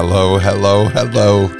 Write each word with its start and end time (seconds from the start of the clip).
Hello, 0.00 0.38
hello, 0.38 0.84
hello. 0.84 1.50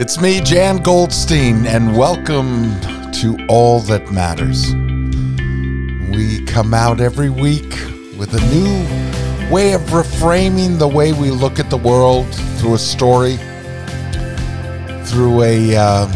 It's 0.00 0.20
me, 0.20 0.40
Jan 0.40 0.78
Goldstein, 0.78 1.64
and 1.64 1.96
welcome 1.96 2.72
to 3.12 3.38
All 3.48 3.78
That 3.82 4.10
Matters. 4.10 4.74
We 6.12 6.44
come 6.46 6.74
out 6.74 7.00
every 7.00 7.30
week 7.30 7.70
with 8.18 8.34
a 8.34 8.44
new 8.52 9.48
way 9.48 9.74
of 9.74 9.82
reframing 9.82 10.80
the 10.80 10.88
way 10.88 11.12
we 11.12 11.30
look 11.30 11.60
at 11.60 11.70
the 11.70 11.76
world 11.76 12.26
through 12.56 12.74
a 12.74 12.78
story, 12.78 13.36
through 15.04 15.44
a, 15.44 15.76
uh, 15.76 16.08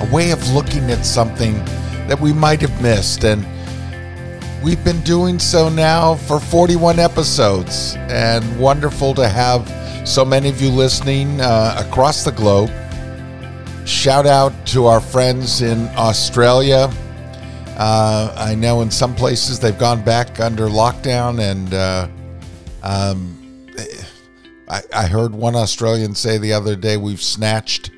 a 0.00 0.08
way 0.10 0.30
of 0.30 0.48
looking 0.54 0.90
at 0.90 1.04
something 1.04 1.62
that 2.08 2.18
we 2.18 2.32
might 2.32 2.62
have 2.62 2.80
missed. 2.80 3.22
And 3.22 3.44
We've 4.62 4.84
been 4.84 5.00
doing 5.00 5.40
so 5.40 5.68
now 5.68 6.14
for 6.14 6.38
41 6.38 7.00
episodes, 7.00 7.96
and 8.08 8.60
wonderful 8.60 9.12
to 9.14 9.28
have 9.28 9.68
so 10.06 10.24
many 10.24 10.48
of 10.48 10.62
you 10.62 10.68
listening 10.68 11.40
uh, 11.40 11.84
across 11.84 12.22
the 12.22 12.30
globe. 12.30 12.70
Shout 13.88 14.24
out 14.24 14.52
to 14.68 14.86
our 14.86 15.00
friends 15.00 15.62
in 15.62 15.88
Australia. 15.96 16.88
Uh, 17.76 18.32
I 18.38 18.54
know 18.54 18.82
in 18.82 18.90
some 18.92 19.16
places 19.16 19.58
they've 19.58 19.76
gone 19.76 20.04
back 20.04 20.38
under 20.38 20.68
lockdown, 20.68 21.40
and 21.40 21.74
uh, 21.74 22.06
um, 22.84 23.66
I, 24.68 24.82
I, 24.94 25.06
heard 25.08 25.34
one 25.34 25.56
Australian 25.56 26.14
say 26.14 26.38
the 26.38 26.52
other 26.52 26.76
day 26.76 26.96
we've 26.96 27.22
snatched 27.22 27.90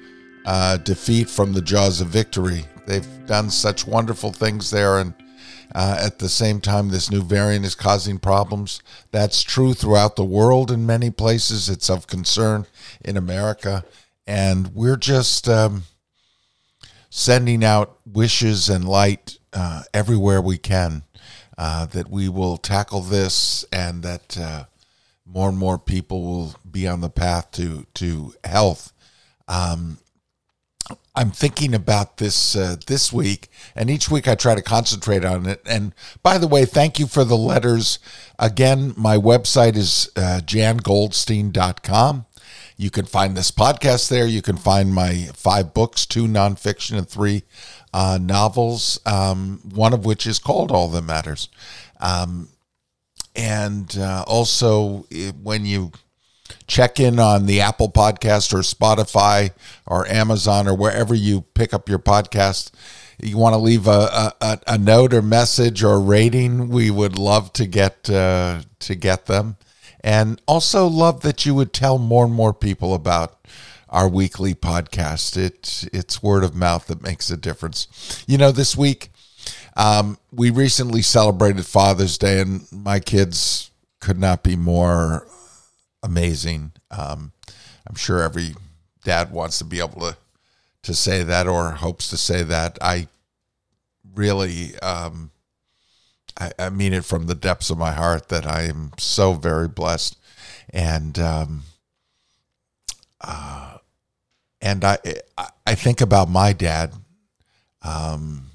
uh, 0.46 0.78
defeat 0.78 1.28
from 1.28 1.52
the 1.52 1.60
jaws 1.60 2.00
of 2.00 2.08
victory. 2.08 2.64
They've 2.86 3.26
done 3.26 3.50
such 3.50 3.86
wonderful 3.86 4.32
things 4.32 4.70
there, 4.70 4.96
and 4.96 5.12
uh, 5.74 5.98
at 6.00 6.20
the 6.20 6.28
same 6.28 6.60
time, 6.60 6.88
this 6.88 7.10
new 7.10 7.22
variant 7.22 7.64
is 7.64 7.74
causing 7.74 8.18
problems. 8.18 8.80
That's 9.10 9.42
true 9.42 9.74
throughout 9.74 10.14
the 10.14 10.24
world 10.24 10.70
in 10.70 10.86
many 10.86 11.10
places. 11.10 11.68
It's 11.68 11.90
of 11.90 12.06
concern 12.06 12.66
in 13.04 13.16
America. 13.16 13.84
And 14.26 14.68
we're 14.68 14.96
just 14.96 15.48
um, 15.48 15.82
sending 17.10 17.64
out 17.64 17.98
wishes 18.06 18.68
and 18.68 18.88
light 18.88 19.38
uh, 19.52 19.82
everywhere 19.92 20.40
we 20.40 20.58
can 20.58 21.02
uh, 21.58 21.86
that 21.86 22.08
we 22.08 22.28
will 22.28 22.56
tackle 22.56 23.00
this 23.00 23.64
and 23.72 24.02
that 24.04 24.38
uh, 24.38 24.64
more 25.26 25.48
and 25.48 25.58
more 25.58 25.78
people 25.78 26.22
will 26.22 26.54
be 26.70 26.86
on 26.86 27.00
the 27.00 27.10
path 27.10 27.50
to, 27.52 27.86
to 27.94 28.34
health. 28.44 28.92
Um, 29.48 29.98
I'm 31.16 31.30
thinking 31.30 31.74
about 31.74 32.16
this 32.16 32.56
uh, 32.56 32.76
this 32.86 33.12
week, 33.12 33.48
and 33.76 33.88
each 33.88 34.10
week 34.10 34.26
I 34.26 34.34
try 34.34 34.56
to 34.56 34.62
concentrate 34.62 35.24
on 35.24 35.46
it. 35.46 35.62
And 35.64 35.94
by 36.22 36.38
the 36.38 36.48
way, 36.48 36.64
thank 36.64 36.98
you 36.98 37.06
for 37.06 37.24
the 37.24 37.36
letters. 37.36 38.00
Again, 38.38 38.94
my 38.96 39.16
website 39.16 39.76
is 39.76 40.10
uh, 40.16 40.40
jangoldstein.com. 40.44 42.26
You 42.76 42.90
can 42.90 43.04
find 43.04 43.36
this 43.36 43.52
podcast 43.52 44.08
there. 44.08 44.26
You 44.26 44.42
can 44.42 44.56
find 44.56 44.92
my 44.92 45.28
five 45.34 45.72
books, 45.72 46.04
two 46.04 46.26
nonfiction 46.26 46.98
and 46.98 47.08
three 47.08 47.44
uh, 47.92 48.18
novels, 48.20 48.98
um, 49.06 49.60
one 49.72 49.92
of 49.92 50.04
which 50.04 50.26
is 50.26 50.40
called 50.40 50.72
All 50.72 50.88
That 50.88 51.02
Matters. 51.02 51.48
Um, 52.00 52.48
and 53.36 53.96
uh, 53.96 54.24
also, 54.26 55.06
when 55.42 55.64
you 55.64 55.92
check 56.66 57.00
in 57.00 57.18
on 57.18 57.46
the 57.46 57.60
Apple 57.60 57.90
Podcast 57.90 58.52
or 58.52 58.58
Spotify 58.58 59.50
or 59.86 60.06
Amazon 60.06 60.68
or 60.68 60.74
wherever 60.74 61.14
you 61.14 61.42
pick 61.54 61.72
up 61.74 61.88
your 61.88 61.98
podcast. 61.98 62.70
You 63.20 63.38
want 63.38 63.54
to 63.54 63.58
leave 63.58 63.86
a, 63.86 64.32
a, 64.40 64.60
a 64.66 64.78
note 64.78 65.14
or 65.14 65.22
message 65.22 65.82
or 65.82 66.00
rating? 66.00 66.68
We 66.68 66.90
would 66.90 67.16
love 67.18 67.52
to 67.54 67.66
get 67.66 68.10
uh, 68.10 68.62
to 68.80 68.94
get 68.94 69.26
them, 69.26 69.56
and 70.02 70.40
also 70.46 70.86
love 70.86 71.20
that 71.22 71.46
you 71.46 71.54
would 71.54 71.72
tell 71.72 71.98
more 71.98 72.24
and 72.24 72.34
more 72.34 72.52
people 72.52 72.92
about 72.92 73.38
our 73.88 74.08
weekly 74.08 74.52
podcast. 74.54 75.36
It's 75.36 75.84
it's 75.92 76.22
word 76.22 76.42
of 76.42 76.56
mouth 76.56 76.88
that 76.88 77.02
makes 77.02 77.30
a 77.30 77.36
difference. 77.36 78.24
You 78.26 78.36
know, 78.36 78.50
this 78.50 78.76
week 78.76 79.10
um, 79.76 80.18
we 80.32 80.50
recently 80.50 81.02
celebrated 81.02 81.66
Father's 81.66 82.18
Day, 82.18 82.40
and 82.40 82.66
my 82.72 82.98
kids 82.98 83.70
could 84.00 84.18
not 84.18 84.42
be 84.42 84.56
more 84.56 85.26
amazing. 86.04 86.72
Um, 86.90 87.32
I'm 87.88 87.96
sure 87.96 88.22
every 88.22 88.54
dad 89.02 89.32
wants 89.32 89.58
to 89.58 89.64
be 89.64 89.80
able 89.80 90.00
to 90.00 90.16
to 90.82 90.94
say 90.94 91.22
that 91.22 91.46
or 91.48 91.70
hopes 91.70 92.10
to 92.10 92.16
say 92.16 92.42
that. 92.42 92.78
I 92.82 93.08
really, 94.14 94.78
um, 94.80 95.30
I, 96.38 96.52
I, 96.58 96.68
mean 96.68 96.92
it 96.92 97.06
from 97.06 97.26
the 97.26 97.34
depths 97.34 97.70
of 97.70 97.78
my 97.78 97.92
heart 97.92 98.28
that 98.28 98.46
I 98.46 98.64
am 98.64 98.92
so 98.98 99.32
very 99.32 99.66
blessed, 99.66 100.18
and 100.70 101.18
um, 101.18 101.62
uh, 103.22 103.78
and 104.60 104.84
I 104.84 104.98
I 105.66 105.74
think 105.74 106.00
about 106.00 106.28
my 106.28 106.52
dad. 106.52 106.92
Um, 107.82 108.50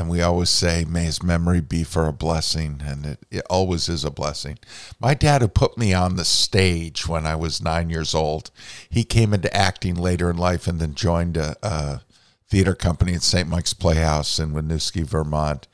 and 0.00 0.08
we 0.08 0.22
always 0.22 0.48
say, 0.48 0.86
may 0.88 1.04
his 1.04 1.22
memory 1.22 1.60
be 1.60 1.84
for 1.84 2.06
a 2.06 2.12
blessing. 2.12 2.80
And 2.82 3.04
it, 3.04 3.18
it, 3.30 3.44
always 3.50 3.86
is 3.86 4.02
a 4.02 4.10
blessing. 4.10 4.58
My 4.98 5.12
dad, 5.12 5.42
who 5.42 5.48
put 5.48 5.76
me 5.76 5.92
on 5.92 6.16
the 6.16 6.24
stage 6.24 7.06
when 7.06 7.26
I 7.26 7.36
was 7.36 7.60
nine 7.60 7.90
years 7.90 8.14
old, 8.14 8.50
he 8.88 9.04
came 9.04 9.34
into 9.34 9.54
acting 9.54 9.94
later 9.94 10.30
in 10.30 10.38
life 10.38 10.66
and 10.66 10.80
then 10.80 10.94
joined 10.94 11.36
a, 11.36 11.54
a 11.62 12.00
theater 12.48 12.74
company 12.74 13.12
at 13.12 13.22
St. 13.22 13.46
Mike's 13.46 13.74
Playhouse 13.74 14.38
in 14.38 14.54
Winooski, 14.54 15.04
Vermont. 15.04 15.68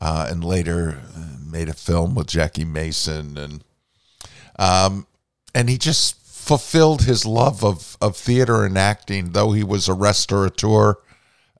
Uh, 0.00 0.26
and 0.28 0.42
later 0.42 1.00
uh, 1.16 1.36
made 1.48 1.68
a 1.68 1.72
film 1.72 2.16
with 2.16 2.26
Jackie 2.26 2.64
Mason. 2.64 3.38
And, 3.38 3.64
um, 4.58 5.06
and 5.54 5.70
he 5.70 5.78
just 5.78 6.16
fulfilled 6.26 7.02
his 7.02 7.24
love 7.24 7.62
of, 7.62 7.96
of 8.00 8.16
theater 8.16 8.64
and 8.64 8.76
acting, 8.76 9.30
though 9.34 9.52
he 9.52 9.62
was 9.62 9.86
a 9.86 9.94
restaurateur 9.94 10.96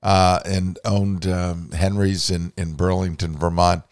uh, 0.01 0.39
and 0.45 0.79
owned 0.85 1.27
um, 1.27 1.71
Henry's 1.71 2.29
in, 2.29 2.53
in 2.57 2.73
Burlington, 2.73 3.37
Vermont, 3.37 3.83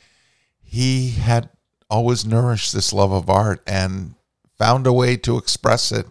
he 0.64 1.12
had 1.12 1.50
always 1.90 2.26
nourished 2.26 2.74
this 2.74 2.94
love 2.94 3.12
of 3.12 3.30
art 3.30 3.62
and 3.68 4.16
found 4.58 4.88
a 4.88 4.94
way 4.94 5.16
to 5.18 5.38
express 5.38 5.92
it 5.92 6.08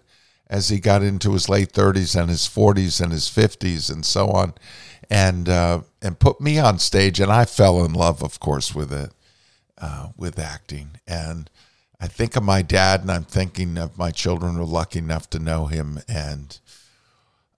as 0.49 0.69
he 0.69 0.79
got 0.79 1.03
into 1.03 1.33
his 1.33 1.49
late 1.49 1.73
30s 1.73 2.19
and 2.19 2.31
his 2.31 2.43
40s 2.43 3.01
and 3.01 3.13
his 3.13 3.29
50s 3.29 3.93
and 3.93 4.05
so 4.05 4.31
on. 4.31 4.55
And 5.09 5.49
uh, 5.49 5.83
and 6.03 6.19
put 6.19 6.41
me 6.41 6.59
on 6.59 6.81
stage 6.81 7.21
and 7.21 7.31
I 7.31 7.45
fell 7.45 7.85
in 7.85 7.93
love 7.93 8.25
of 8.25 8.41
course 8.41 8.75
with 8.75 8.93
it 8.93 9.13
uh, 9.79 10.09
with 10.17 10.39
acting. 10.39 11.01
And 11.07 11.49
I 12.01 12.09
think 12.09 12.35
of 12.35 12.43
my 12.43 12.63
dad 12.63 13.03
and 13.03 13.11
I'm 13.11 13.25
thinking 13.25 13.79
of 13.79 13.99
my 13.99 14.11
children 14.11 14.57
who 14.57 14.63
are 14.63 14.67
lucky 14.67 14.99
enough 14.99 15.31
to 15.31 15.39
know 15.39 15.67
him. 15.67 16.01
And 16.09 16.59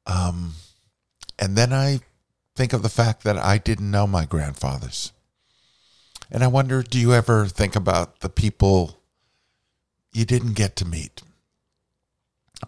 um 0.07 0.55
and 1.39 1.57
then 1.57 1.73
I 1.73 2.01
think 2.59 2.73
of 2.73 2.83
the 2.83 2.89
fact 2.89 3.23
that 3.23 3.39
I 3.39 3.57
didn't 3.57 3.89
know 3.89 4.09
my 4.09 4.25
grandfathers. 4.25 5.13
And 6.29 6.43
I 6.43 6.49
wonder 6.49 6.83
do 6.83 6.99
you 6.99 7.15
ever 7.15 7.47
think 7.47 7.77
about 7.77 8.19
the 8.19 8.29
people 8.29 8.99
you 10.13 10.25
didn't 10.25 10.55
get 10.55 10.75
to 10.77 10.85
meet? 10.85 11.23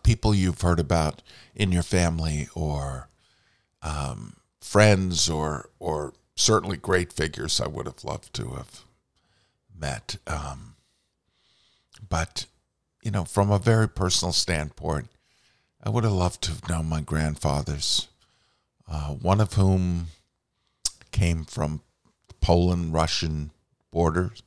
People 0.04 0.32
you've 0.32 0.60
heard 0.60 0.78
about 0.78 1.22
in 1.56 1.72
your 1.72 1.82
family 1.82 2.46
or 2.54 3.08
um, 3.82 4.36
friends 4.60 5.28
or, 5.28 5.70
or 5.80 6.14
certainly 6.36 6.76
great 6.76 7.12
figures 7.12 7.60
I 7.60 7.66
would 7.66 7.86
have 7.86 8.04
loved 8.04 8.32
to 8.34 8.50
have 8.50 8.82
met. 9.76 10.18
Um, 10.28 10.76
but, 12.08 12.46
you 13.02 13.10
know, 13.10 13.24
from 13.24 13.50
a 13.50 13.58
very 13.58 13.88
personal 13.88 14.32
standpoint, 14.32 15.08
I 15.82 15.90
would 15.90 16.04
have 16.04 16.12
loved 16.12 16.42
to 16.42 16.52
have 16.52 16.68
known 16.68 16.86
my 16.86 17.00
grandfathers 17.00 18.06
uh, 18.90 19.10
one 19.10 19.40
of 19.40 19.54
whom 19.54 20.08
came 21.12 21.44
from 21.44 21.80
Poland 22.40 22.92
Russian 22.92 23.52
borders 23.92 24.42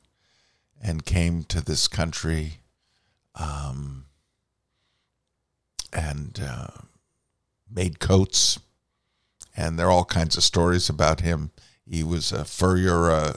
and 0.82 1.04
came 1.04 1.44
to 1.44 1.64
this 1.64 1.88
country 1.88 2.58
um, 3.34 4.04
and 5.92 6.40
uh, 6.44 6.66
made 7.70 8.00
coats. 8.00 8.58
And 9.56 9.78
there 9.78 9.86
are 9.86 9.92
all 9.92 10.04
kinds 10.04 10.36
of 10.36 10.42
stories 10.42 10.88
about 10.88 11.20
him. 11.20 11.50
He 11.88 12.02
was 12.02 12.32
a 12.32 12.44
furrier, 12.44 13.08
a, 13.08 13.36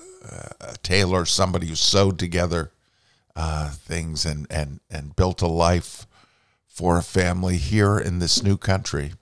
a 0.60 0.78
tailor, 0.84 1.26
somebody 1.26 1.68
who 1.68 1.76
sewed 1.76 2.20
together 2.20 2.72
uh, 3.36 3.70
things 3.70 4.26
and, 4.26 4.48
and, 4.50 4.81
and 4.90 5.16
built 5.16 5.42
a 5.42 5.48
life 5.48 6.06
for 6.66 6.98
a 6.98 7.04
family 7.04 7.58
here 7.58 7.98
in 7.98 8.20
this 8.20 8.44
new 8.44 8.58
country 8.58 9.14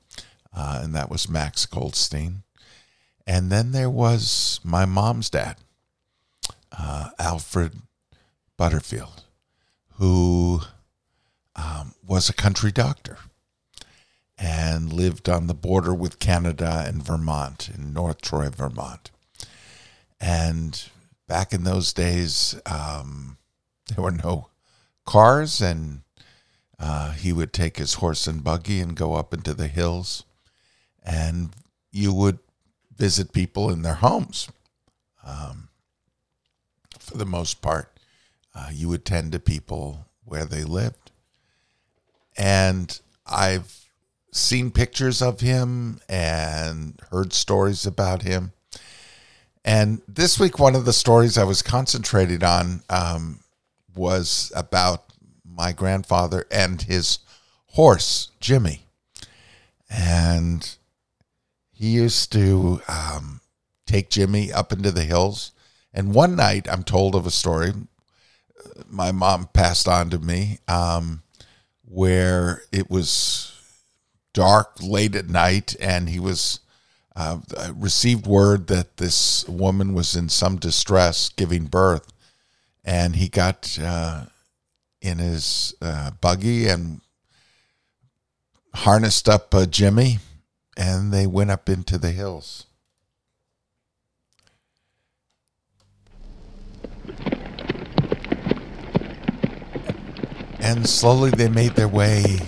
uh, 0.55 0.79
and 0.83 0.95
that 0.95 1.09
was 1.09 1.29
Max 1.29 1.65
Goldstein. 1.65 2.43
And 3.27 3.51
then 3.51 3.71
there 3.71 3.89
was 3.89 4.59
my 4.63 4.85
mom's 4.85 5.29
dad, 5.29 5.57
uh, 6.71 7.09
Alfred 7.19 7.73
Butterfield, 8.57 9.23
who 9.97 10.61
um, 11.55 11.95
was 12.05 12.29
a 12.29 12.33
country 12.33 12.71
doctor 12.71 13.17
and 14.37 14.91
lived 14.91 15.29
on 15.29 15.47
the 15.47 15.53
border 15.53 15.93
with 15.93 16.19
Canada 16.19 16.83
and 16.85 17.03
Vermont, 17.03 17.69
in 17.75 17.93
North 17.93 18.21
Troy, 18.21 18.49
Vermont. 18.49 19.09
And 20.19 20.89
back 21.27 21.53
in 21.53 21.63
those 21.63 21.93
days, 21.93 22.59
um, 22.65 23.37
there 23.87 24.03
were 24.03 24.11
no 24.11 24.49
cars, 25.05 25.61
and 25.61 26.01
uh, 26.77 27.11
he 27.13 27.31
would 27.31 27.53
take 27.53 27.77
his 27.77 27.95
horse 27.95 28.27
and 28.27 28.43
buggy 28.43 28.81
and 28.81 28.95
go 28.95 29.13
up 29.13 29.33
into 29.33 29.53
the 29.53 29.67
hills, 29.67 30.25
and 31.05 31.51
you 31.91 32.11
would 32.13 32.39
visit 32.97 33.31
people 33.31 33.69
in 33.69 33.83
their 33.83 33.95
homes. 33.95 34.49
Um, 35.23 35.69
for 36.99 37.17
the 37.17 37.25
most 37.25 37.61
part, 37.61 37.91
uh, 38.53 38.69
you 38.73 38.89
would 38.89 39.05
tend 39.05 39.31
to 39.31 39.39
people 39.39 40.07
where 40.23 40.45
they 40.45 40.63
lived. 40.63 41.11
And 42.37 42.99
I've 43.25 43.85
seen 44.31 44.71
pictures 44.71 45.21
of 45.21 45.39
him 45.39 46.01
and 46.09 46.99
heard 47.11 47.31
stories 47.31 47.85
about 47.85 48.23
him. 48.23 48.51
And 49.63 50.01
this 50.07 50.39
week, 50.39 50.59
one 50.59 50.75
of 50.75 50.85
the 50.85 50.93
stories 50.93 51.37
I 51.37 51.43
was 51.43 51.61
concentrated 51.61 52.43
on 52.43 52.83
um, 52.89 53.39
was 53.95 54.51
about 54.55 55.05
my 55.43 55.71
grandfather 55.71 56.45
and 56.51 56.81
his 56.81 57.19
horse, 57.67 58.31
Jimmy. 58.39 58.81
And 59.89 60.75
he 61.75 61.89
used 61.89 62.31
to 62.31 62.81
um, 62.87 63.41
take 63.85 64.09
Jimmy 64.09 64.51
up 64.51 64.71
into 64.71 64.91
the 64.91 65.03
hills. 65.03 65.51
And 65.93 66.13
one 66.13 66.35
night, 66.35 66.67
I'm 66.69 66.83
told 66.83 67.15
of 67.15 67.27
a 67.27 67.31
story 67.31 67.73
my 68.89 69.11
mom 69.11 69.49
passed 69.53 69.87
on 69.87 70.09
to 70.09 70.19
me 70.19 70.59
um, 70.67 71.21
where 71.83 72.63
it 72.71 72.89
was 72.89 73.51
dark 74.33 74.71
late 74.81 75.15
at 75.15 75.29
night 75.29 75.75
and 75.79 76.09
he 76.09 76.19
was 76.19 76.59
uh, 77.15 77.39
received 77.73 78.27
word 78.27 78.67
that 78.67 78.97
this 78.97 79.47
woman 79.47 79.93
was 79.93 80.15
in 80.15 80.27
some 80.27 80.57
distress 80.57 81.29
giving 81.29 81.65
birth 81.65 82.11
and 82.83 83.15
he 83.15 83.29
got 83.29 83.77
uh, 83.81 84.25
in 85.01 85.19
his 85.19 85.73
uh, 85.81 86.11
buggy 86.19 86.67
and 86.67 86.99
harnessed 88.73 89.29
up 89.29 89.55
uh, 89.55 89.65
Jimmy, 89.65 90.19
and 90.77 91.13
they 91.13 91.25
went 91.27 91.51
up 91.51 91.69
into 91.69 91.97
the 91.97 92.11
hills. 92.11 92.65
And 100.59 100.89
slowly 100.89 101.29
they 101.29 101.47
made 101.47 101.75
their 101.75 101.87
way 101.87 102.39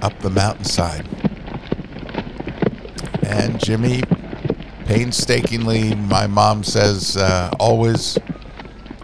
up 0.00 0.18
the 0.20 0.30
mountainside. 0.30 1.08
And 3.26 3.58
Jimmy, 3.58 4.02
painstakingly, 4.86 5.94
my 5.94 6.26
mom 6.26 6.62
says, 6.62 7.16
uh, 7.16 7.50
always 7.58 8.16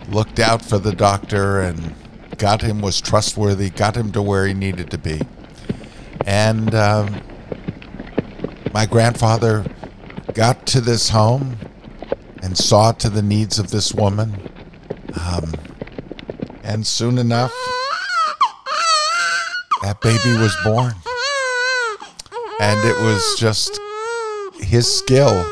looked 0.08 0.38
out 0.38 0.62
for 0.64 0.79
the 0.79 0.93
doctor 0.93 1.61
and 1.61 1.94
got 2.38 2.62
him, 2.62 2.81
was 2.81 3.00
trustworthy, 3.00 3.70
got 3.70 3.96
him 3.96 4.12
to 4.12 4.23
where 4.23 4.46
he 4.46 4.55
needed 4.55 4.91
to 4.91 4.99
be. 4.99 5.20
And 6.26 6.75
um, 6.75 7.20
my 8.72 8.87
grandfather 8.87 9.64
got 10.34 10.67
to 10.69 10.81
this 10.81 11.08
home 11.11 11.56
and 12.43 12.56
saw 12.56 12.93
to 12.93 13.11
the 13.11 13.22
needs 13.22 13.58
of 13.58 13.70
this 13.70 13.93
woman. 13.93 14.49
Um, 15.20 15.52
and 16.62 16.87
soon 16.87 17.19
enough, 17.19 17.52
that 19.82 20.00
baby 20.00 20.38
was 20.40 20.56
born. 20.64 20.93
And 22.61 22.78
it 22.84 22.99
was 23.00 23.37
just 23.38 23.78
his 24.61 24.93
skill. 24.93 25.44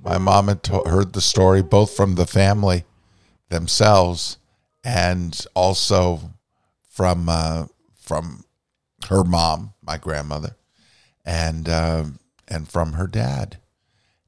My 0.00 0.18
mom 0.18 0.48
had 0.48 0.62
to- 0.64 0.82
heard 0.86 1.12
the 1.12 1.20
story 1.20 1.62
both 1.62 1.94
from 1.94 2.16
the 2.16 2.26
family 2.26 2.84
themselves 3.48 4.38
and 4.84 5.46
also 5.54 6.32
from 6.90 7.28
uh, 7.28 7.66
from 7.96 8.44
her 9.08 9.22
mom, 9.22 9.74
my 9.80 9.96
grandmother, 9.96 10.56
and 11.24 11.68
uh, 11.68 12.04
and 12.48 12.68
from 12.68 12.94
her 12.94 13.06
dad, 13.06 13.58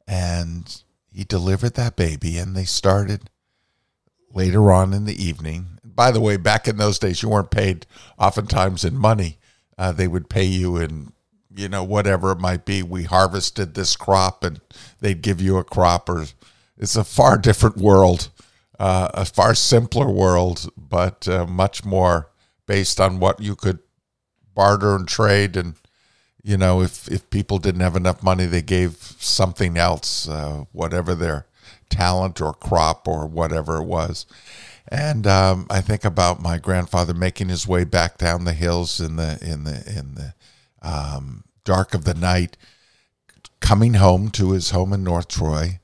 and 0.06 0.82
he 1.12 1.24
delivered 1.24 1.74
that 1.74 1.96
baby, 1.96 2.38
and 2.38 2.56
they 2.56 2.64
started 2.64 3.30
later 4.32 4.72
on 4.72 4.92
in 4.92 5.04
the 5.04 5.22
evening. 5.22 5.78
By 5.84 6.10
the 6.10 6.20
way, 6.20 6.36
back 6.36 6.66
in 6.66 6.76
those 6.76 6.98
days, 6.98 7.22
you 7.22 7.28
weren't 7.28 7.50
paid 7.50 7.86
oftentimes 8.18 8.84
in 8.84 8.98
money. 8.98 9.38
Uh, 9.78 9.92
they 9.92 10.08
would 10.08 10.28
pay 10.28 10.44
you 10.44 10.76
in, 10.76 11.12
you 11.54 11.68
know, 11.68 11.84
whatever 11.84 12.32
it 12.32 12.40
might 12.40 12.64
be. 12.64 12.82
We 12.82 13.04
harvested 13.04 13.74
this 13.74 13.94
crop, 13.94 14.42
and 14.42 14.60
they'd 15.00 15.22
give 15.22 15.40
you 15.40 15.56
a 15.56 15.64
crop. 15.64 16.08
Or 16.08 16.26
it's 16.76 16.96
a 16.96 17.04
far 17.04 17.38
different 17.38 17.76
world, 17.76 18.30
uh, 18.78 19.10
a 19.14 19.24
far 19.24 19.54
simpler 19.54 20.10
world, 20.10 20.68
but 20.76 21.28
uh, 21.28 21.46
much 21.46 21.84
more 21.84 22.30
based 22.66 23.00
on 23.00 23.20
what 23.20 23.40
you 23.40 23.54
could 23.54 23.78
barter 24.52 24.96
and 24.96 25.06
trade. 25.06 25.56
And 25.56 25.74
you 26.44 26.58
know, 26.58 26.82
if 26.82 27.10
if 27.10 27.28
people 27.30 27.58
didn't 27.58 27.80
have 27.80 27.96
enough 27.96 28.22
money, 28.22 28.44
they 28.44 28.60
gave 28.60 28.96
something 29.18 29.78
else, 29.78 30.28
uh, 30.28 30.64
whatever 30.72 31.14
their 31.14 31.46
talent 31.88 32.40
or 32.40 32.52
crop 32.52 33.08
or 33.08 33.26
whatever 33.26 33.78
it 33.78 33.84
was. 33.84 34.26
And 34.88 35.26
um, 35.26 35.66
I 35.70 35.80
think 35.80 36.04
about 36.04 36.42
my 36.42 36.58
grandfather 36.58 37.14
making 37.14 37.48
his 37.48 37.66
way 37.66 37.84
back 37.84 38.18
down 38.18 38.44
the 38.44 38.52
hills 38.52 39.00
in 39.00 39.16
the 39.16 39.38
in 39.40 39.64
the 39.64 39.76
in 39.98 40.14
the 40.14 40.34
um, 40.82 41.44
dark 41.64 41.94
of 41.94 42.04
the 42.04 42.12
night, 42.12 42.58
coming 43.60 43.94
home 43.94 44.28
to 44.32 44.52
his 44.52 44.70
home 44.70 44.92
in 44.92 45.02
North 45.02 45.28
Troy, 45.28 45.80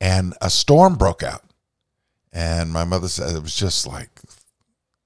and 0.00 0.32
a 0.40 0.48
storm 0.48 0.94
broke 0.94 1.22
out. 1.22 1.44
And 2.32 2.72
my 2.72 2.84
mother 2.84 3.08
said 3.08 3.36
it 3.36 3.42
was 3.42 3.56
just 3.56 3.86
like 3.86 4.20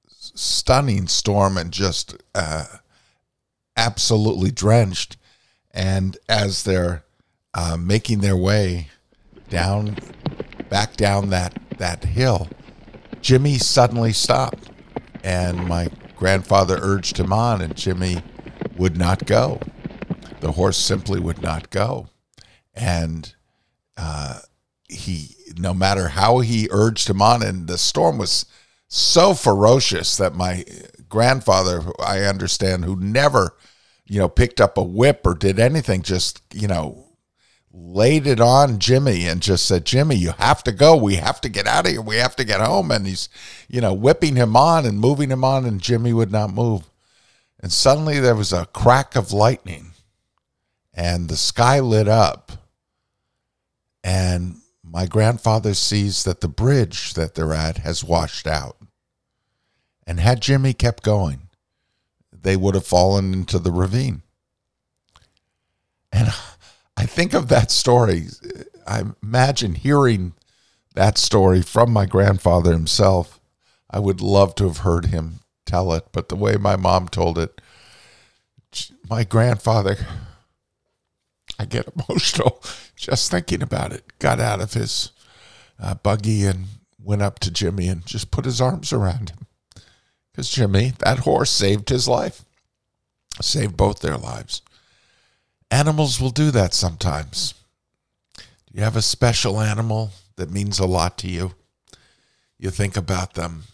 stunning 0.07 1.09
storm 1.09 1.59
and 1.59 1.73
just 1.73 2.17
uh, 2.37 2.67
absolutely 3.77 4.51
drenched. 4.51 5.17
And 5.71 6.17
as 6.29 6.65
they're 6.65 7.05
uh, 7.55 7.77
making 7.79 8.21
their 8.21 8.37
way 8.37 8.89
down, 9.49 9.97
back 10.69 10.97
down 10.97 11.31
that 11.31 11.59
that 11.79 12.05
hill, 12.05 12.49
Jimmy 13.21 13.59
suddenly 13.59 14.13
stopped, 14.13 14.71
and 15.25 15.67
my 15.67 15.89
grandfather 16.17 16.79
urged 16.81 17.19
him 17.19 17.33
on, 17.33 17.61
and 17.61 17.77
Jimmy 17.77 18.23
would 18.77 18.97
not 18.97 19.27
go. 19.27 19.61
The 20.41 20.53
horse 20.53 20.77
simply 20.77 21.21
would 21.21 21.43
not 21.43 21.71
go, 21.71 22.09
and 22.75 23.35
uh, 23.97 24.41
he, 24.89 25.37
no 25.57 25.73
matter 25.73 26.09
how 26.09 26.41
he 26.41 26.69
urged 26.71 27.09
him 27.09 27.23
on, 27.23 27.43
and 27.43 27.67
the 27.67 27.79
storm 27.79 28.19
was 28.19 28.47
so 28.89 29.35
ferocious 29.35 30.17
that 30.17 30.35
my 30.35 30.65
grandfather, 31.09 31.83
I 31.99 32.21
understand, 32.21 32.85
who 32.85 32.97
never, 32.97 33.57
you 34.13 34.19
know, 34.19 34.29
picked 34.29 34.61
up 34.61 34.77
a 34.77 34.83
whip 34.83 35.23
or 35.25 35.35
did 35.35 35.59
anything, 35.59 36.03
just 36.03 36.43
you 36.53 36.69
know, 36.69 37.07
laid 37.73 38.27
it 38.27 38.41
on 38.41 38.79
Jimmy 38.79 39.27
and 39.27 39.41
just 39.41 39.65
said, 39.65 39.87
Jimmy, 39.87 40.17
you 40.17 40.33
have 40.33 40.63
to 40.65 40.73
go. 40.73 40.95
We 40.95 41.15
have 41.15 41.41
to 41.41 41.49
get 41.49 41.67
out 41.67 41.87
of 41.87 41.93
here. 41.93 42.03
We 42.03 42.17
have 42.17 42.37
to 42.37 42.45
get 42.45 42.61
home. 42.61 42.91
And 42.91 43.07
he's, 43.07 43.31
you 43.69 43.81
know, 43.81 43.95
whipping 43.95 44.37
him 44.37 44.55
on 44.55 44.85
and 44.85 45.01
moving 45.01 45.31
him 45.31 45.45
on, 45.45 45.65
and 45.65 45.81
Jimmy 45.81 46.13
would 46.13 46.31
not 46.31 46.53
move. 46.53 46.91
And 47.59 47.73
suddenly 47.73 48.21
there 48.21 48.35
was 48.35 48.53
a 48.53 48.67
crack 48.67 49.17
of 49.17 49.33
lightning, 49.33 49.93
and 50.93 51.31
the 51.31 51.37
sky 51.39 51.81
lit 51.81 52.07
up. 52.07 52.53
And 54.05 54.57
my 54.85 55.07
grandfather 55.07 55.73
sees 55.73 56.25
that 56.25 56.43
the 56.43 56.49
bridge 56.49 57.15
that 57.15 57.35
they're 57.35 57.55
at 57.55 57.79
has 57.79 58.05
washed 58.05 58.47
out. 58.47 58.77
And 60.07 60.21
had 60.21 60.43
Jimmy 60.43 60.75
kept 60.75 61.03
going, 61.03 61.42
they 62.43 62.57
would 62.57 62.75
have 62.75 62.87
fallen 62.87 63.33
into 63.33 63.59
the 63.59 63.73
ravine. 63.73 64.23
And 66.13 66.29
I 66.97 67.07
think 67.07 67.33
of 67.33 67.49
that 67.49 67.71
story. 67.71 68.27
I 68.87 69.05
imagine 69.23 69.75
hearing 69.75 70.35
that 70.95 71.17
story 71.17 71.63
from 71.63 71.93
my 71.93 72.07
grandfather 72.07 72.73
himself. 72.73 73.41
I 73.91 73.99
would 73.99 74.21
love 74.21 74.55
to 74.57 74.65
have 74.65 74.79
heard 74.79 75.07
him 75.07 75.41
tell 75.65 75.93
it, 75.93 76.07
but 76.13 76.29
the 76.29 76.37
way 76.37 76.57
my 76.57 76.77
mom 76.77 77.09
told 77.09 77.39
it, 77.39 77.61
my 79.09 79.25
grandfather, 79.25 79.97
I 81.59 81.65
get 81.65 81.89
emotional 82.09 82.63
just 82.97 83.31
thinking 83.31 83.63
about 83.63 83.93
it. 83.93 84.19
Got 84.19 84.41
out 84.41 84.61
of 84.61 84.75
his 84.75 85.13
uh, 85.79 85.95
buggy 85.95 86.45
and 86.45 86.67
went 87.03 87.23
up 87.23 87.39
to 87.41 87.51
Jimmy 87.51 87.89
and 87.89 88.07
just 88.07 88.31
put 88.31 88.45
his 88.45 88.61
arms 88.61 88.93
around 88.93 89.31
him. 89.31 89.47
Because 90.33 90.49
Jimmy, 90.51 90.93
that 91.01 91.21
horse 91.21 91.51
saved 91.51 91.91
his 91.91 92.09
life, 92.09 92.45
saved 93.41 93.77
both 93.77 94.01
their 94.01 94.17
lives. 94.17 94.63
Animals 95.71 96.21
will 96.21 96.31
do 96.31 96.51
that 96.51 96.75
sometimes. 96.75 97.55
Do 98.37 98.45
you 98.73 98.83
have 98.83 98.97
a 98.97 99.03
special 99.03 99.61
animal 99.61 100.11
that 100.37 100.51
means 100.51 100.79
a 100.79 100.87
lot 100.87 101.19
to 101.19 101.29
you? 101.29 101.55
You 102.59 102.71
think 102.71 102.97
about 102.97 103.35
them. 103.35 103.65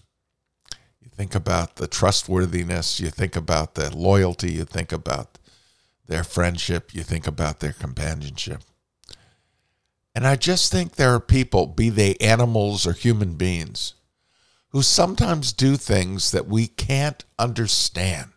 You 1.00 1.08
think 1.14 1.34
about 1.34 1.76
the 1.76 1.86
trustworthiness. 1.86 2.98
You 2.98 3.10
think 3.10 3.36
about 3.36 3.74
the 3.74 3.94
loyalty. 3.96 4.52
You 4.52 4.64
think 4.64 4.92
about 4.92 5.38
their 6.06 6.24
friendship. 6.24 6.94
You 6.94 7.02
think 7.02 7.26
about 7.26 7.60
their 7.60 7.72
companionship. 7.72 8.62
And 10.14 10.26
I 10.26 10.34
just 10.34 10.72
think 10.72 10.96
there 10.96 11.14
are 11.14 11.20
people, 11.20 11.66
be 11.66 11.90
they 11.90 12.16
animals 12.16 12.86
or 12.86 12.92
human 12.92 13.34
beings, 13.34 13.94
who 14.70 14.82
sometimes 14.82 15.52
do 15.52 15.76
things 15.76 16.30
that 16.30 16.46
we 16.46 16.66
can't 16.66 17.24
understand. 17.38 18.30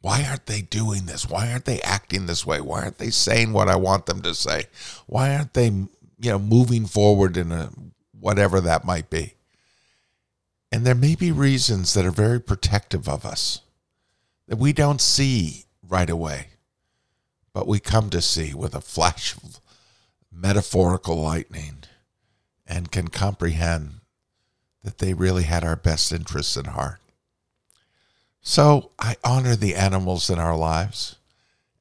Why 0.00 0.24
aren't 0.24 0.46
they 0.46 0.62
doing 0.62 1.06
this? 1.06 1.28
Why 1.28 1.50
aren't 1.50 1.64
they 1.64 1.80
acting 1.82 2.26
this 2.26 2.46
way? 2.46 2.60
Why 2.60 2.82
aren't 2.82 2.98
they 2.98 3.10
saying 3.10 3.52
what 3.52 3.68
I 3.68 3.76
want 3.76 4.06
them 4.06 4.22
to 4.22 4.34
say? 4.34 4.66
Why 5.06 5.34
aren't 5.34 5.54
they, 5.54 5.66
you 5.66 5.90
know, 6.18 6.38
moving 6.38 6.86
forward 6.86 7.36
in 7.36 7.52
a 7.52 7.70
whatever 8.18 8.60
that 8.60 8.84
might 8.84 9.10
be? 9.10 9.34
And 10.72 10.86
there 10.86 10.94
may 10.94 11.14
be 11.14 11.32
reasons 11.32 11.94
that 11.94 12.06
are 12.06 12.10
very 12.10 12.40
protective 12.40 13.08
of 13.08 13.24
us 13.24 13.60
that 14.48 14.58
we 14.58 14.72
don't 14.72 15.00
see 15.00 15.64
right 15.86 16.10
away, 16.10 16.48
but 17.52 17.66
we 17.66 17.80
come 17.80 18.10
to 18.10 18.20
see 18.22 18.54
with 18.54 18.74
a 18.74 18.80
flash 18.80 19.36
of 19.36 19.60
metaphorical 20.32 21.20
lightning 21.20 21.84
and 22.66 22.92
can 22.92 23.08
comprehend 23.08 24.00
that 24.86 24.98
they 24.98 25.12
really 25.12 25.42
had 25.42 25.64
our 25.64 25.74
best 25.74 26.12
interests 26.12 26.56
in 26.56 26.66
heart. 26.66 27.00
So 28.40 28.92
I 29.00 29.16
honor 29.24 29.56
the 29.56 29.74
animals 29.74 30.30
in 30.30 30.38
our 30.38 30.56
lives 30.56 31.16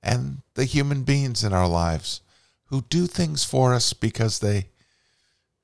and 0.01 0.41
the 0.55 0.65
human 0.65 1.03
beings 1.03 1.43
in 1.43 1.53
our 1.53 1.67
lives 1.67 2.21
who 2.65 2.81
do 2.89 3.05
things 3.05 3.43
for 3.43 3.75
us 3.75 3.93
because 3.93 4.39
they 4.39 4.69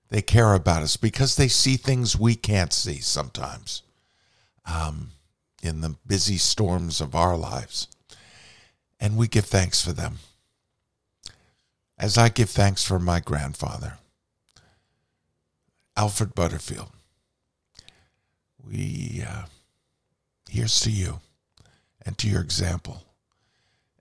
they 0.09 0.21
care 0.21 0.53
about 0.53 0.83
us 0.83 0.97
because 0.97 1.35
they 1.35 1.47
see 1.47 1.77
things 1.77 2.15
we 2.15 2.35
can't 2.35 2.73
see 2.73 2.99
sometimes 2.99 3.81
um, 4.65 5.09
in 5.63 5.81
the 5.81 5.95
busy 6.05 6.37
storms 6.37 7.01
of 7.01 7.15
our 7.15 7.35
lives. 7.35 7.87
And 8.99 9.17
we 9.17 9.27
give 9.27 9.45
thanks 9.45 9.83
for 9.83 9.93
them. 9.93 10.17
As 11.97 12.19
I 12.19 12.29
give 12.29 12.51
thanks 12.51 12.83
for 12.83 12.99
my 12.99 13.19
grandfather, 13.19 13.97
Alfred 15.97 16.35
Butterfield, 16.35 16.91
we, 18.67 19.23
uh, 19.27 19.45
here's 20.49 20.79
to 20.81 20.91
you 20.91 21.19
and 22.05 22.17
to 22.17 22.27
your 22.27 22.41
example 22.41 23.03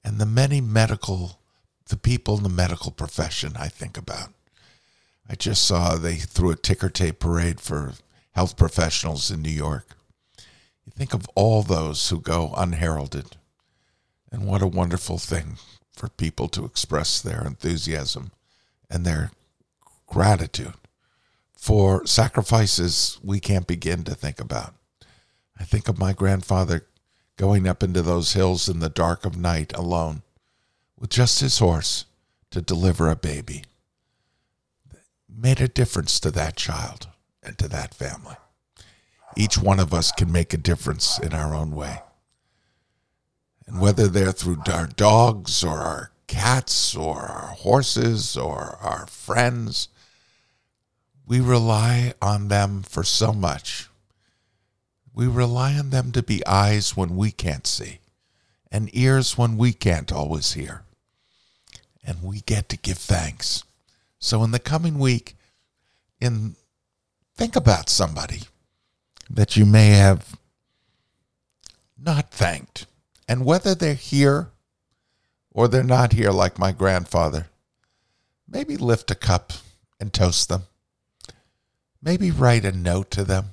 and 0.05 0.19
the 0.19 0.27
many 0.27 0.61
medical, 0.61 1.39
the 1.89 1.97
people 1.97 2.37
in 2.37 2.43
the 2.43 2.49
medical 2.49 2.91
profession 2.91 3.53
I 3.59 3.69
think 3.69 3.97
about. 3.97 4.31
I 5.29 5.35
just 5.35 5.65
saw 5.65 5.97
they 5.97 6.17
threw 6.17 6.51
a 6.51 6.57
ticker 6.57 6.89
tape 6.89 7.21
parade 7.21 7.61
for 7.61 7.95
health 8.33 8.57
professionals 8.57 9.31
in 9.31 9.43
New 9.43 9.51
York. 9.51 9.97
You 10.85 10.93
think 10.97 11.15
of 11.15 11.29
all 11.35 11.63
those 11.63 12.09
who 12.09 12.21
go 12.21 12.53
unheralded, 12.57 13.37
and 14.33 14.47
what 14.47 14.63
a 14.63 14.67
wonderful 14.67 15.19
thing 15.19 15.59
for 15.93 16.09
people 16.09 16.49
to 16.49 16.65
express 16.65 17.21
their 17.21 17.45
enthusiasm 17.45 18.33
and 18.89 19.05
their 19.05 19.31
gratitude 20.07 20.75
for 21.61 22.07
sacrifices 22.07 23.19
we 23.23 23.39
can't 23.39 23.67
begin 23.67 24.03
to 24.03 24.15
think 24.15 24.41
about. 24.41 24.75
I 25.59 25.65
think 25.65 25.89
of 25.89 25.99
my 25.99 26.15
grandfather 26.15 26.87
going 27.37 27.69
up 27.69 27.83
into 27.83 28.01
those 28.01 28.33
hills 28.33 28.67
in 28.67 28.81
the 28.81 28.89
dark 28.89 29.27
of 29.27 29.37
night 29.37 29.77
alone 29.77 30.23
with 30.99 31.11
just 31.11 31.41
his 31.41 31.59
horse 31.59 32.07
to 32.51 32.63
deliver 32.63 33.11
a 33.11 33.17
baby 33.17 33.65
made 35.29 35.61
a 35.61 35.69
difference 35.69 36.19
to 36.21 36.31
that 36.31 36.57
child 36.57 37.09
and 37.43 37.59
to 37.59 37.69
that 37.69 37.95
family. 37.95 38.37
Each 39.37 39.59
one 39.59 39.81
of 39.81 39.93
us 39.93 40.13
can 40.13 40.33
make 40.33 40.55
a 40.55 40.59
difference 40.59 41.19
in 41.19 41.35
our 41.35 41.55
own 41.55 41.73
way. 41.73 42.01
And 43.67 43.81
whether 43.81 44.09
they're 44.09 44.33
through 44.33 44.63
our 44.67 44.87
dogs 44.87 45.63
or 45.63 45.79
our 45.79 46.11
cats 46.27 46.97
or 46.97 47.21
our 47.21 47.55
horses 47.55 48.37
or 48.37 48.79
our 48.81 49.07
friends, 49.07 49.89
we 51.31 51.39
rely 51.39 52.13
on 52.21 52.49
them 52.49 52.83
for 52.83 53.05
so 53.05 53.33
much. 53.33 53.89
We 55.15 55.29
rely 55.29 55.79
on 55.79 55.91
them 55.91 56.11
to 56.11 56.25
be 56.25 56.45
eyes 56.45 56.97
when 56.97 57.17
we 57.17 57.31
can't 57.31 57.69
see 57.69 58.01
and 58.73 58.91
ears 58.93 59.39
when 59.39 59.57
we 59.57 59.73
can't 59.73 60.11
always 60.11 60.55
hear. 60.55 60.83
And 62.03 62.21
we 62.25 62.41
get 62.41 62.69
to 62.71 62.77
give 62.77 62.99
thanks 62.99 63.63
so 64.19 64.43
in 64.43 64.51
the 64.51 64.59
coming 64.59 64.99
week, 64.99 65.37
in 66.21 66.57
think 67.37 67.55
about 67.55 67.89
somebody 67.89 68.41
that 69.31 69.57
you 69.57 69.65
may 69.65 69.91
have 69.91 70.37
not 71.97 72.33
thanked. 72.33 72.87
And 73.29 73.45
whether 73.45 73.77
they're 73.77 73.95
here 73.95 74.49
or 75.53 75.69
they're 75.69 75.85
not 75.85 76.13
here 76.13 76.33
like 76.33 76.59
my 76.59 76.73
grandfather, 76.73 77.47
maybe 78.49 78.77
lift 78.77 79.13
a 79.13 79.15
cup 79.15 79.53
and 80.01 80.13
toast 80.13 80.49
them. 80.49 80.65
Maybe 82.03 82.31
write 82.31 82.65
a 82.65 82.73
note 82.73 83.11
to 83.13 83.25
them, 83.25 83.53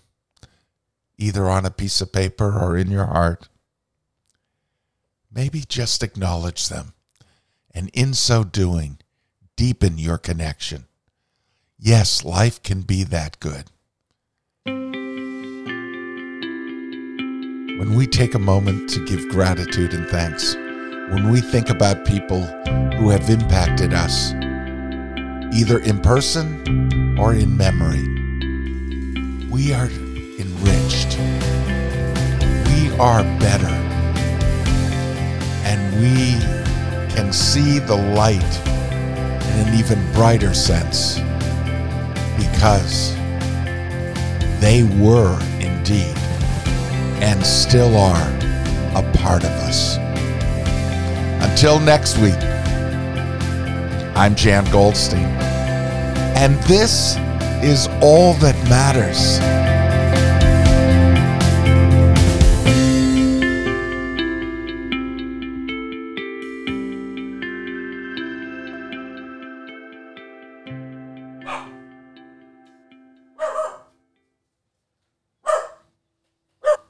either 1.17 1.49
on 1.49 1.65
a 1.65 1.71
piece 1.71 1.99
of 1.99 2.13
paper 2.13 2.57
or 2.57 2.77
in 2.77 2.89
your 2.89 3.07
heart. 3.07 3.49
Maybe 5.33 5.63
just 5.67 6.01
acknowledge 6.01 6.69
them. 6.69 6.93
And 7.73 7.89
in 7.93 8.13
so 8.13 8.43
doing, 8.43 8.99
deepen 9.55 9.97
your 9.97 10.17
connection. 10.17 10.85
Yes, 11.77 12.23
life 12.23 12.63
can 12.63 12.81
be 12.81 13.03
that 13.03 13.39
good. 13.39 13.65
When 17.77 17.95
we 17.95 18.07
take 18.07 18.33
a 18.33 18.39
moment 18.39 18.89
to 18.91 19.05
give 19.05 19.29
gratitude 19.29 19.93
and 19.93 20.07
thanks, 20.07 20.55
when 20.55 21.29
we 21.31 21.41
think 21.41 21.69
about 21.69 22.05
people 22.05 22.41
who 22.97 23.09
have 23.09 23.29
impacted 23.29 23.93
us, 23.93 24.33
either 25.53 25.77
in 25.79 25.99
person 25.99 27.17
or 27.19 27.35
in 27.35 27.55
memory, 27.55 28.16
we 29.49 29.73
are 29.73 29.85
enriched. 29.85 31.17
We 32.67 32.91
are 32.99 33.23
better. 33.39 33.73
And 35.63 36.01
we 36.01 36.37
can 37.15 37.31
see 37.31 37.79
the 37.79 37.95
light 37.95 38.67
in 38.91 39.67
an 39.67 39.79
even 39.79 39.99
brighter 40.13 40.53
sense 40.53 41.19
because 42.37 43.15
they 44.59 44.83
were 44.99 45.39
indeed 45.59 46.17
and 47.21 47.45
still 47.45 47.95
are 47.97 48.29
a 48.95 49.11
part 49.17 49.43
of 49.43 49.51
us. 49.51 49.97
Until 51.49 51.79
next 51.79 52.17
week, 52.17 52.41
I'm 54.15 54.35
Jan 54.35 54.69
Goldstein, 54.71 55.25
and 56.35 56.55
this 56.63 57.17
is 57.63 57.87
all 58.01 58.33
that 58.35 58.55
matters. 58.69 59.76